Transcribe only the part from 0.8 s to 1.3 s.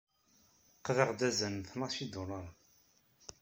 Qḍiɣ-d